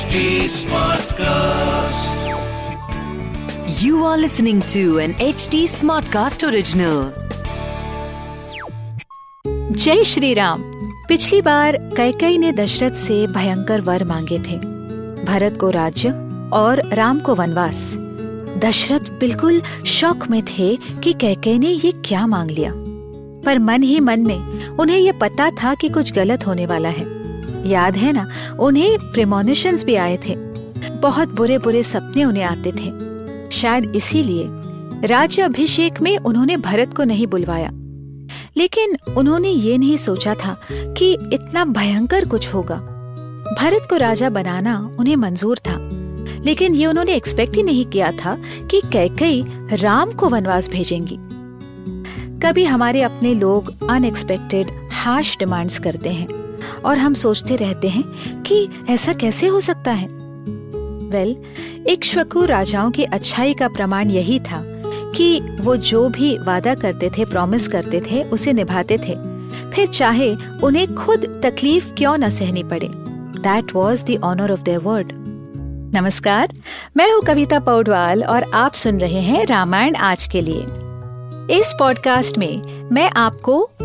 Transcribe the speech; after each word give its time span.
HD 0.00 0.06
Smartcast. 0.48 1.08
You 3.82 3.94
are 3.94 4.20
listening 4.24 4.62
to 4.62 4.98
an 4.98 5.34
HD 5.34 5.82
Smartcast 5.82 6.44
original. 6.44 7.04
जय 9.72 10.04
श्री 10.04 10.34
राम 10.34 10.62
पिछली 11.08 11.42
बार 11.42 11.76
कैकई 11.76 12.38
ने 12.38 12.52
दशरथ 12.52 12.90
से 12.90 13.26
भयंकर 13.26 13.80
वर 13.80 14.04
मांगे 14.04 14.38
थे। 14.38 14.56
भरत 15.24 15.56
को 15.56 15.70
राज्य 15.70 16.08
और 16.52 16.94
राम 16.94 17.20
को 17.20 17.34
वनवास। 17.34 17.94
दशरथ 18.58 19.12
बिल्कुल 19.20 19.62
शौक 19.86 20.28
में 20.28 20.42
थे 20.42 20.76
कि 20.76 21.12
कैकई 21.12 21.58
ने 21.58 21.68
ये 21.68 21.92
क्या 21.92 22.26
मांग 22.26 22.50
लिया। 22.50 22.72
पर 23.46 23.58
मन 23.58 23.82
ही 23.82 24.00
मन 24.00 24.20
में 24.20 24.68
उन्हें 24.68 24.98
ये 24.98 25.12
पता 25.12 25.50
था 25.50 25.74
कि 25.74 25.88
कुछ 25.88 26.12
गलत 26.12 26.46
होने 26.46 26.66
वाला 26.66 26.88
है। 26.88 27.19
याद 27.66 27.96
है 27.96 28.12
ना, 28.12 28.28
उन्हें 28.60 28.98
प्रिमोनिशंस 28.98 29.84
भी 29.84 29.94
आए 29.94 30.16
थे। 30.16 30.36
बहुत 30.90 31.34
बुरे 31.34 31.58
बुरे 31.58 31.82
सपने 31.82 32.24
उन्हें 32.24 32.44
आते 32.44 32.72
थे। 32.72 33.10
शायद 33.50 33.92
इसीलिए 33.96 34.44
राज्य 35.06 35.42
अभिषेक 35.42 36.02
में 36.02 36.18
उन्होंने 36.18 36.56
भरत 36.56 36.94
को 36.94 37.04
नहीं 37.04 37.26
बुलवाया। 37.26 37.70
लेकिन 38.56 38.96
उन्होंने 39.16 39.48
ये 39.48 39.78
नहीं 39.78 39.96
सोचा 39.96 40.34
था 40.34 40.60
कि 40.72 41.12
इतना 41.32 41.64
भयंकर 41.64 42.28
कुछ 42.28 42.54
होगा। 42.54 42.76
भरत 43.60 43.86
को 43.90 43.96
राजा 43.96 44.30
बनाना 44.30 44.96
उन्हें 44.98 45.16
मंजूर 45.16 45.58
था। 45.58 45.90
लेकिन 46.44 46.74
ये 46.74 46.86
उन्होंने 46.86 47.14
एक्सपेक्ट 47.14 47.56
ही 47.56 47.62
नहीं 47.62 47.84
किया 47.84 48.12
था 48.12 48.38
कि 48.70 48.80
कैकई 48.92 49.44
राम 49.72 50.10
को 50.10 50.28
वनवास 50.28 50.70
भेजेंगी। 50.70 51.18
कभी 52.40 52.64
हमारे 52.64 53.02
अपने 53.02 53.34
लोग 53.34 53.90
अनएक्सपेक्टेड 53.90 54.66
हार्श 54.92 55.36
डिमांड्स 55.38 55.78
करते 55.78 56.10
हैं। 56.10 56.39
और 56.84 56.98
हम 56.98 57.14
सोचते 57.14 57.56
रहते 57.56 57.88
हैं 57.88 58.04
कि 58.42 58.68
ऐसा 58.88 59.12
कैसे 59.12 59.46
हो 59.46 59.60
सकता 59.60 59.90
है। 59.90 60.08
वेल 61.10 61.36
इक्ष्वाकु 61.86 62.44
राजाओं 62.44 62.90
की 62.90 63.04
अच्छाई 63.04 63.54
का 63.54 63.68
प्रमाण 63.68 64.10
यही 64.10 64.40
था 64.40 64.64
कि 65.16 65.40
वो 65.40 65.76
जो 65.76 66.08
भी 66.08 66.38
वादा 66.38 66.74
करते 66.74 67.10
थे 67.10 67.24
प्रॉमिस 67.24 67.68
करते 67.68 68.00
थे, 68.00 68.24
उसे 68.24 68.52
निभाते 68.52 68.98
थे। 68.98 69.14
फिर 69.70 69.86
चाहे 69.86 70.36
उन्हें 70.62 70.94
खुद 70.94 71.40
तकलीफ़ 71.44 71.92
क्यों 71.92 72.18
न 72.18 72.28
सहनी 72.28 72.62
पड़े। 72.62 72.90
That 73.40 73.74
was 73.74 74.04
the 74.04 74.20
honour 74.24 74.52
of 74.52 74.62
their 74.62 74.78
word 74.78 75.12
नमस्कार, 75.94 76.52
मैं 76.96 77.12
हूँ 77.12 77.22
कविता 77.22 77.60
पौडवाल 77.60 78.24
और 78.24 78.42
आप 78.42 78.72
सुन 78.72 79.00
रहे 79.00 79.20
हैं 79.20 79.46
रामायण 79.46 79.94
आज 79.94 80.26
के 80.26 80.40
लिए। 80.40 80.62
इस 81.58 81.74
पॉडकास्ट 81.78 82.38
में 82.38 82.62
मैं 82.92 83.10
आपको 83.16 83.70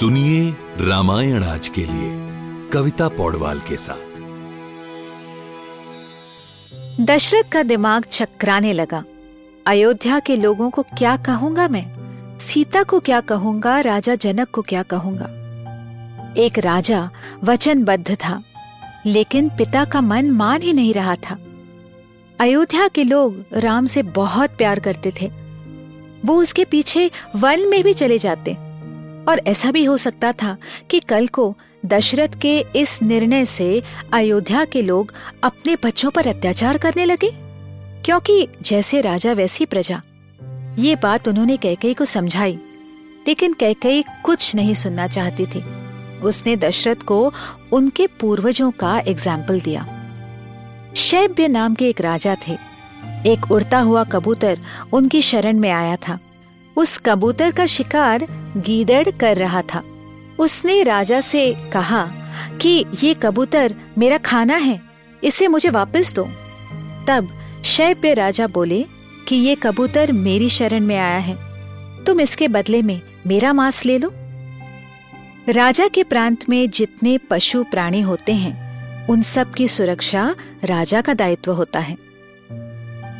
सुनिए 0.00 0.56
रामायण 0.78 1.44
आज 1.44 1.68
के 1.68 1.80
लिए, 1.80 2.10
कविता 2.70 3.08
पौडवाल 3.08 3.60
के 3.60 3.76
साथ। 3.76 4.20
दशरथ 7.00 7.52
का 7.52 7.62
दिमाग 7.62 8.04
चकराने 8.04 8.72
लगा। 8.72 9.04
अयोध्या 9.66 10.18
के 10.18 10.36
लोगों 10.36 10.70
को 10.70 10.82
क्या 10.82 11.16
कहूँगा 11.16 11.68
मैं? 11.68 11.86
सीता 12.38 12.82
को 12.82 13.00
क्या 13.00 13.20
कहूँगा? 13.20 13.80
राजा 13.80 14.14
जनक 14.14 14.50
को 14.50 14.62
क्या 14.62 14.82
कहूँगा? 14.82 15.26
एक 16.36 16.58
राजा 16.58 17.10
वचनबद्ध 17.44 18.14
था, 18.14 18.42
लेकिन 19.06 19.48
पिता 19.48 19.84
का 19.84 20.00
मन 20.00 20.30
मान 20.30 20.62
ही 20.62 20.72
नहीं 20.72 20.94
रहा 20.94 21.16
था। 21.16 21.38
अयोध्या 22.40 22.88
के 22.88 23.04
लोग 23.04 23.44
राम 23.52 23.86
से 23.86 24.02
बहुत 24.02 24.50
प्यार 24.50 24.80
करते 24.80 25.12
थे। 25.20 25.32
वो 26.24 26.36
उसके 26.36 26.64
पीछे 26.64 27.10
वन 27.36 27.60
में 27.60 27.84
भी 27.84 27.92
चले 27.92 28.18
जाते। 28.18 28.65
और 29.28 29.40
ऐसा 29.46 29.70
भी 29.70 29.84
हो 29.84 29.96
सकता 29.96 30.32
था 30.32 30.56
कि 30.90 31.00
कल 31.00 31.26
को 31.26 31.56
दशरथ 31.86 32.40
के 32.40 32.58
इस 32.76 33.02
निर्णय 33.02 33.44
से 33.46 33.82
अयोध्या 34.12 34.64
के 34.64 34.82
लोग 34.82 35.12
अपने 35.42 35.76
बच्चों 35.84 36.10
पर 36.10 36.26
अत्याचार 36.26 36.78
करने 36.78 37.04
लगे। 37.04 37.30
क्योंकि 38.04 38.46
जैसे 38.62 39.00
राजा, 39.00 39.32
वैसी 39.32 39.66
प्रजा। 39.66 40.02
ये 40.78 40.96
बात 40.96 41.28
उन्होंने 41.28 41.56
कैकई 41.56 41.94
को 41.94 42.04
समझाई, 42.04 42.58
लेकिन 43.28 43.52
कैकई 43.52 44.04
कुछ 44.24 44.54
नहीं 44.54 44.74
सुनना 44.74 45.06
चाहती 45.06 45.46
थी। 45.46 45.64
उसने 46.20 46.56
दशरथ 46.56 46.96
को 46.96 47.32
उनके 47.72 48.06
पूर्वजों 48.06 48.70
का 48.70 48.98
एग्ज़ाम्पल 48.98 49.60
दिया। 49.60 49.86
शैब्य 50.96 51.48
नाम 51.48 51.74
के 51.74 51.88
एक 51.88 52.00
राजा 52.00 52.36
थे। 52.48 52.56
एक 53.26 53.50
उड़ता 53.52 53.78
हुआ 53.78 54.04
कबूतर 54.04 54.58
उनकी 54.92 55.22
शरण 55.22 55.58
में 55.58 55.70
आया 55.70 55.96
था। 55.96 56.18
उस 56.76 56.98
कबूतर 56.98 57.50
का 57.50 57.66
शिकार 57.66 58.26
गीदड़ 58.56 59.10
कर 59.10 59.36
रहा 59.36 59.62
था। 59.62 59.82
उसने 60.38 60.82
राजा 60.82 61.20
से 61.20 61.54
कहा 61.72 62.04
कि 62.62 62.84
ये 63.02 63.14
कबूतर 63.14 63.74
मेरा 63.98 64.18
खाना 64.18 64.56
है, 64.56 64.80
इसे 65.22 65.48
मुझे 65.48 65.70
वापस 65.70 66.14
दो। 66.14 66.24
तब 67.08 67.28
शैब्य 67.64 68.12
राजा 68.14 68.46
बोले 68.46 68.84
कि 69.28 69.36
ये 69.36 69.54
कबूतर 69.54 70.12
मेरी 70.12 70.48
शरण 70.48 70.80
में 70.80 70.96
आया 70.96 71.18
है, 71.18 71.36
तुम 72.04 72.20
इसके 72.20 72.48
बदले 72.48 72.82
में 72.82 73.00
मेरा 73.26 73.52
मांस 73.52 73.84
ले 73.84 73.98
लो। 73.98 74.12
राजा 75.48 75.88
के 75.88 76.02
प्रांत 76.02 76.48
में 76.48 76.68
जितने 76.70 77.16
पशु 77.30 77.64
प्राणी 77.64 78.00
होते 78.00 78.32
हैं, 78.34 79.06
उन 79.08 79.22
सब 79.22 79.52
की 79.54 79.68
सुरक्षा 79.68 80.34
राजा 80.64 81.00
का 81.00 81.14
दायित्व 81.14 81.52
होता 81.52 81.80
है। 81.80 81.96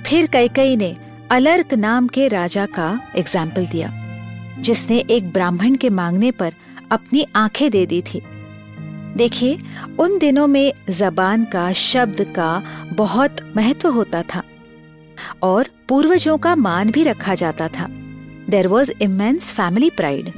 फिर 0.06 0.26
कैकई 0.26 0.76
ने 0.76 0.97
अलर्क 1.30 1.74
नाम 1.74 2.08
के 2.08 2.26
राजा 2.28 2.66
का 2.66 2.88
एग्ज़ाम्पल 3.16 3.66
दिया। 3.66 3.88
जिसने 4.59 4.99
एक 5.11 5.33
ब्राह्मण 5.33 5.75
के 5.75 5.91
मांगने 5.91 6.31
पर 6.31 6.55
अपनी 6.91 7.27
आँखें 7.37 7.71
दे 7.71 7.87
दी 7.87 8.03
थी। 8.03 8.22
देखिए, 9.17 9.59
उन 9.99 10.19
दिनों 10.19 10.47
में 10.47 10.72
जबान 10.91 11.44
का 11.44 11.72
शब्द 11.72 12.33
का 12.37 12.62
बहुत 12.93 13.53
महत्व 13.56 13.89
होता 13.89 14.22
था 14.22 14.43
और 15.43 15.71
पूर्वजों 15.89 16.39
का 16.39 16.56
मान 16.56 16.91
भी 16.91 17.03
रखा 17.03 17.34
जाता 17.34 17.69
था। 17.69 17.87
There 18.50 18.69
was 18.69 18.93
immense 19.00 19.53
family 19.53 19.91
pride 19.91 20.33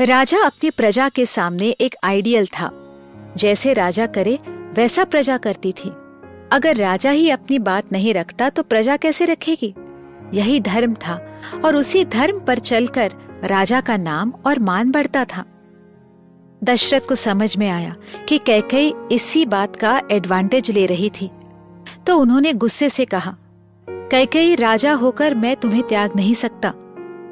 राजा 0.00 0.38
अपनी 0.46 0.70
प्रजा 0.70 1.08
के 1.08 1.26
सामने 1.26 1.70
एक 1.70 1.94
आइडियल 2.04 2.46
था। 2.46 2.70
जैसे 3.36 3.72
राजा 3.72 4.06
करे, 4.06 4.38
वैसा 4.48 5.04
प्रजा 5.04 5.36
करती 5.36 5.72
थी। 5.72 5.88
अगर 6.52 6.76
राजा 6.76 7.10
ही 7.10 7.30
अपनी 7.30 7.58
बात 7.58 7.92
नहीं 7.92 8.14
रखता 8.14 8.50
तो 8.50 8.62
प्रजा 8.62 8.96
कैसे 8.96 9.24
रखेगी? 9.24 9.74
यही 10.34 10.60
धर्म 10.60 10.94
था। 10.94 11.31
और 11.64 11.76
उसी 11.76 12.04
धर्म 12.04 12.40
पर 12.40 12.58
चलकर 12.58 13.12
राजा 13.44 13.80
का 13.80 13.96
नाम 13.96 14.32
और 14.46 14.58
मान 14.58 14.90
बढ़ता 14.90 15.24
था। 15.24 15.44
दशरथ 16.64 17.06
को 17.08 17.14
समझ 17.14 17.56
में 17.56 17.68
आया 17.68 17.94
कि 18.28 18.38
कैकई 18.38 18.92
इसी 19.12 19.44
बात 19.46 19.76
का 19.76 20.00
एडवांटेज 20.10 20.70
ले 20.70 20.86
रही 20.86 21.10
थी। 21.10 21.30
तो 22.06 22.16
उन्होंने 22.18 22.52
गुस्से 22.52 22.88
से 22.88 23.04
कहा 23.04 23.36
कैकई 23.88 24.54
राजा 24.54 24.92
होकर 24.92 25.34
मैं 25.34 25.56
तुम्हें 25.56 25.82
त्याग 25.82 26.16
नहीं 26.16 26.34
सकता, 26.34 26.72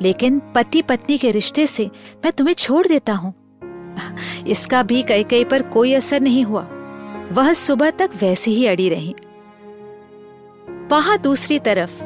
लेकिन 0.02 0.40
पति 0.54 0.82
पत्नी 0.82 1.18
के 1.18 1.30
रिश्ते 1.30 1.66
से 1.66 1.90
मैं 2.24 2.32
तुम्हें 2.32 2.54
छोड़ 2.54 2.86
देता 2.86 3.12
हूँ। 3.12 3.34
इसका 4.46 4.82
भी 4.82 5.02
कई 5.02 5.22
कई 5.22 5.44
पर 5.44 5.62
कोई 5.62 5.94
असर 5.94 6.20
नहीं 6.20 6.44
हुआ। 6.44 6.66
वह 7.32 7.52
सुबह 7.52 7.90
तक 7.90 8.10
वैसे 8.20 8.50
ही 8.50 8.66
अड़ी 8.66 8.88
रही। 8.88 9.14
वहाँ 10.90 11.18
दूसरी 11.18 11.58
तरफ़ 11.58 12.02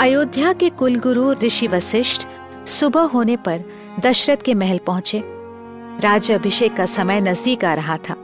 अयोध्या 0.00 0.52
के 0.52 0.68
कुलगुरु 0.70 1.32
ऋषि 1.32 1.66
वशिष्ठ 1.66 2.26
सुबह 2.68 3.02
होने 3.02 3.36
पर 3.36 3.62
दशरथ 4.00 4.36
के 4.36 4.54
महल 4.54 4.78
पहुँचे। 4.78 5.22
राज्य 6.00 6.34
अभिषेक 6.34 6.74
का 6.76 6.86
समय 6.86 7.20
नज़दीक 7.20 7.64
आ 7.64 7.72
रहा 7.74 7.96
था। 7.98 8.16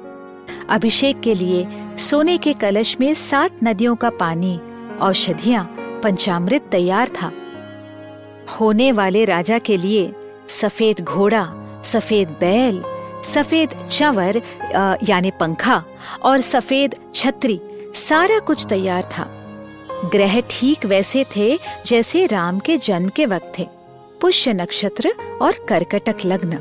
अभिषेक 0.69 1.21
के 1.21 1.35
लिए 1.35 1.67
सोने 1.99 2.37
के 2.39 2.53
कलश 2.53 2.97
में 3.01 3.13
सात 3.15 3.65
नदियों 3.65 3.97
का 3.97 4.11
पानी, 4.11 4.61
औषधियाँ, 5.01 5.65
पंचामृत 6.05 6.69
तैयार 6.73 7.09
था। 7.09 7.33
होने 8.61 8.93
वाले 8.93 9.25
राजा 9.25 9.59
के 9.59 9.77
लिए 9.77 10.13
सफ़ेद 10.51 11.01
घोड़ा, 11.01 11.47
सफ़ेद 11.85 12.37
बैल, 12.41 12.83
सफ़ेद 13.25 13.87
चंवर 13.91 14.43
यानी 15.09 15.31
पंखा 15.31 15.85
और 16.23 16.41
सफ़ेद 16.41 16.95
छतरी 17.15 17.61
सारा 17.95 18.39
कुछ 18.39 18.67
तैयार 18.69 19.03
था। 19.03 19.39
ग्रह 20.05 20.41
ठीक 20.51 20.85
वैसे 20.87 21.25
थे 21.37 21.59
जैसे 21.87 22.27
राम 22.27 22.59
के 22.59 22.77
जन्म 22.77 23.09
के 23.09 23.27
वक्त 23.27 23.53
थे 23.59 23.67
पुष्य 24.21 24.53
नक्षत्र 24.53 25.13
और 25.43 25.53
कर्कटक 25.69 26.25
लग्न। 26.27 26.57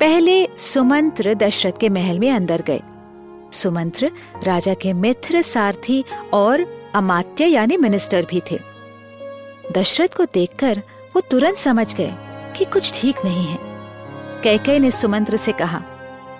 पहले 0.00 0.48
सुमंत्र 0.58 1.34
दशरथ 1.34 1.78
के 1.80 1.88
महल 1.88 2.18
में 2.18 2.30
अंदर 2.30 2.62
गए। 2.62 2.80
सुमंत्र 3.52 4.10
राजा 4.44 4.74
के 4.74 4.92
मित्र 4.92 5.42
सारथी 5.42 6.04
और 6.32 6.66
अमात्य 6.94 7.46
यानी 7.46 7.76
मिनिस्टर 7.76 8.26
भी 8.30 8.42
थे। 8.50 8.58
दशरथ 9.72 10.16
को 10.16 10.24
देखकर 10.24 10.82
वो 11.16 11.20
तुरंत 11.20 11.56
समझ 11.56 11.94
गए 11.94 12.12
कि 12.56 12.64
कुछ 12.64 13.00
ठीक 13.00 13.24
नहीं 13.24 13.46
है। 13.46 13.58
कैकई 14.42 14.78
ने 14.78 14.90
सुमंत्र 14.90 15.36
से 15.36 15.52
कहा 15.52 15.82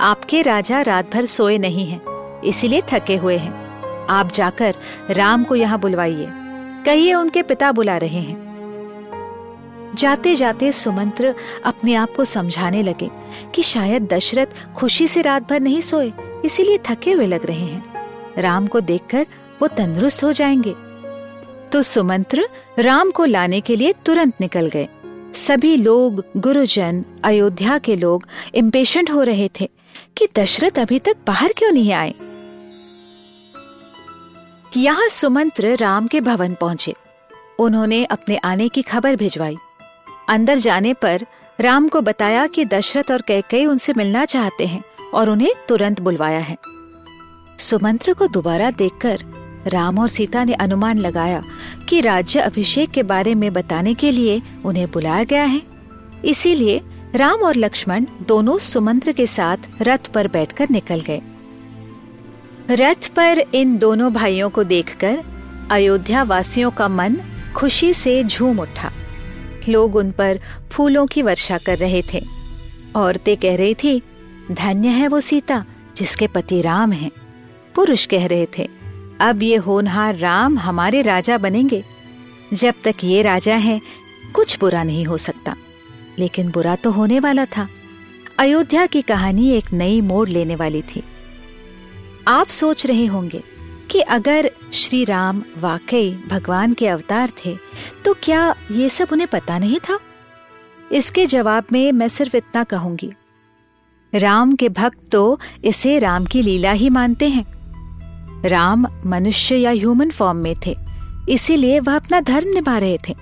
आपके 0.00 0.42
राजा 0.42 0.82
रात 0.82 1.12
भर 1.12 1.26
सोए 1.26 1.58
नहीं 1.58 1.86
हैं, 1.86 2.40
इसीलिए 2.40 2.82
थके 2.88 3.16
हुए 3.16 3.36
हैं। 3.36 3.71
आप 4.10 4.32
जाकर 4.32 4.74
राम 5.10 5.44
को 5.44 5.56
यहाँ 5.56 5.80
बुलवाइए। 5.80 6.28
कहिए 6.86 7.14
उनके 7.14 7.42
पिता 7.42 7.72
बुला 7.72 7.96
रहे 7.96 8.20
हैं। 8.20 8.52
जाते 9.98 10.34
जाते 10.34 10.72
सुमंत्र 10.72 11.34
अपने 11.64 11.94
आप 11.94 12.14
को 12.16 12.24
समझाने 12.24 12.82
लगे 12.82 13.10
कि 13.54 13.62
शायद 13.62 14.02
दशरथ 14.12 14.74
खुशी 14.76 15.06
से 15.06 15.22
रात 15.22 15.50
भर 15.50 15.60
नहीं 15.60 15.80
सोए, 15.80 16.12
इसीलिए 16.44 16.78
थके 16.90 17.12
हुए 17.12 17.26
लग 17.26 17.46
रहे 17.46 17.66
हैं। 17.66 18.08
राम 18.38 18.66
को 18.66 18.80
देखकर 18.80 19.26
वो 19.62 19.68
तंदुरुस्त 19.68 20.24
हो 20.24 20.32
जाएँगे। 20.32 20.74
तो 21.72 21.82
सुमंत्र 21.82 22.48
राम 22.78 23.10
को 23.10 23.24
लाने 23.24 23.60
के 23.60 23.76
लिए 23.76 23.94
तुरंत 24.06 24.34
निकल 24.40 24.66
गए। 24.66 24.88
सभी 25.34 25.76
लोग, 25.76 26.24
गुरुजन, 26.36 27.04
अयोध्या 27.24 27.78
के 27.78 27.96
लोग 27.96 28.26
इम्पेशेंट 28.54 29.10
हो 29.10 29.22
रहे 29.22 29.50
थे 29.60 29.70
कि 30.16 30.28
दशरथ 30.36 30.78
अभी 30.78 30.98
तक 30.98 31.16
बाहर 31.26 31.52
क्यों 31.56 31.72
नहीं 31.72 31.92
आए। 31.92 32.14
यहाँ 34.76 35.08
सुमंत्र 35.08 35.76
राम 35.76 36.06
के 36.06 36.20
भवन 36.20 36.54
पहुँचे। 36.54 36.94
उन्होंने 37.58 38.04
अपने 38.04 38.36
आने 38.36 38.68
की 38.68 38.82
खबर 38.82 39.16
भिजवाई। 39.16 39.56
अंदर 40.28 40.58
जाने 40.58 40.94
पर 40.94 41.26
राम 41.60 41.88
को 41.88 42.00
बताया 42.00 42.46
कि 42.46 42.64
दशरथ 42.64 43.10
और 43.10 43.22
कैकई 43.22 43.66
उनसे 43.66 43.92
मिलना 43.96 44.24
चाहते 44.24 44.66
हैं 44.66 44.84
और 45.14 45.30
उन्हें 45.30 45.52
तुरंत 45.68 46.00
बुलवाया 46.00 46.38
है। 46.38 46.56
सुमंत्र 47.58 48.12
को 48.12 48.26
दोबारा 48.26 48.70
देखकर 48.70 49.18
राम 49.66 49.98
और 49.98 50.08
सीता 50.08 50.44
ने 50.44 50.54
अनुमान 50.54 50.98
लगाया 50.98 51.42
कि 51.88 52.00
राज्य 52.00 52.40
अभिषेक 52.40 52.90
के 52.90 53.02
बारे 53.02 53.34
में 53.34 53.52
बताने 53.52 53.94
के 53.94 54.10
लिए 54.10 54.42
उन्हें 54.64 54.90
बुलाया 54.90 55.24
गया 55.24 55.44
है। 55.44 55.62
इसीलिए 56.24 56.80
राम 57.14 57.40
और 57.40 57.56
लक्ष्मण 57.56 58.06
दोनों 58.22 58.58
सुमंत्र 58.58 59.12
के 59.12 59.26
साथ 59.26 59.56
रथ 59.82 60.12
पर 60.14 60.28
बैठकर 60.28 60.66
निकल 60.70 61.00
गए। 61.00 61.22
रथ 62.70 63.08
पर 63.08 63.44
इन 63.54 63.78
दोनों 63.78 64.12
भाइयों 64.12 64.50
को 64.50 64.64
देखकर 64.64 65.24
अयोध्या 65.70 66.22
वासियों 66.22 66.70
का 66.70 66.88
मन 66.88 67.16
खुशी 67.56 67.94
से 67.94 68.24
झूम 68.24 68.60
उठा। 68.60 68.92
लोग 69.68 69.96
उन 69.96 70.10
पर 70.10 70.40
फूलों 70.70 71.06
की 71.06 71.22
वर्षा 71.22 71.58
कर 71.58 71.78
रहे 71.78 72.02
थे। 72.02 72.20
औरतें 72.96 73.36
कह 73.36 73.56
रही 73.56 73.74
थी, 73.74 74.02
धन्य 74.52 74.88
है 74.88 75.08
वो 75.08 75.20
सीता, 75.20 75.64
जिसके 75.96 76.26
पति 76.26 76.60
राम 76.60 76.92
हैं। 76.92 77.10
पुरुष 77.74 78.06
कह 78.06 78.26
रहे 78.26 78.46
थे, 78.58 78.68
अब 79.20 79.42
ये 79.42 79.56
होनहार 79.56 80.16
राम 80.16 80.58
हमारे 80.58 81.02
राजा 81.02 81.38
बनेंगे। 81.38 81.84
जब 82.54 82.74
तक 82.84 82.94
ये 83.04 83.22
राजा 83.22 83.54
हैं, 83.54 83.80
कुछ 84.34 84.58
बुरा 84.60 84.82
नहीं 84.82 85.04
हो 85.04 85.16
सकता। 85.16 85.56
लेकिन 86.18 86.50
बुरा 86.50 86.76
तो 86.76 86.90
होने 86.90 87.20
वाला 87.20 87.44
था। 87.44 87.68
अयोध्या 88.38 88.86
की 88.86 89.02
कहानी 89.02 89.50
एक 89.50 89.72
नई 89.72 90.00
मोड़ 90.00 90.28
लेने 90.28 90.56
वाली 90.56 90.82
थी। 90.82 91.02
आप 92.28 92.48
सोच 92.48 92.84
रहे 92.86 93.06
होंगे 93.06 93.42
कि 93.90 94.00
अगर 94.00 94.50
श्री 94.72 95.04
राम 95.04 95.42
वाकई 95.58 96.10
भगवान 96.28 96.74
के 96.74 96.88
अवतार 96.88 97.32
थे 97.44 97.56
तो 98.04 98.14
क्या 98.22 98.54
ये 98.72 98.88
सब 98.88 99.08
उन्हें 99.12 99.28
पता 99.28 99.58
नहीं 99.58 99.78
था? 99.80 99.98
इसके 100.92 101.26
जवाब 101.26 101.64
में 101.72 101.90
मैं 101.92 102.08
सिर्फ़ 102.08 102.36
इतना 102.36 102.62
कहूँगी। 102.64 103.10
राम 104.12 104.54
के 104.56 104.68
भक्त 104.68 104.98
तो 105.12 105.38
इसे 105.64 105.98
राम 105.98 106.24
की 106.24 106.42
लीला 106.42 106.72
ही 106.72 106.88
मानते 106.90 107.28
हैं। 107.28 107.44
राम 108.44 108.86
मनुष्य 109.06 109.56
या 109.56 109.70
ह्यूमन 109.70 110.10
फॉर्म 110.10 110.38
में 110.38 110.54
थे, 110.66 110.76
इसीलिए 111.28 111.80
वह 111.80 111.96
अपना 111.96 112.20
धर्म 112.20 112.48
निभा 112.48 112.76
रहे 112.78 112.98
थे। 113.08 113.14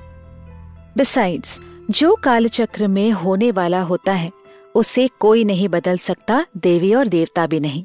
बिसाइड्स 0.97 1.58
जो 1.91 2.14
कालचक्र 2.14 2.87
में 2.87 3.11
होने 3.12 3.50
वाला 3.50 3.81
होता 3.82 4.12
है, 4.12 4.31
उसे 4.75 5.08
कोई 5.20 5.44
नहीं 5.44 5.69
बदल 5.69 5.99
सकता, 5.99 6.44
देवी 6.56 6.93
और 6.94 7.08
देवता 7.08 7.47
भी 7.47 7.61
नहीं। 7.61 7.85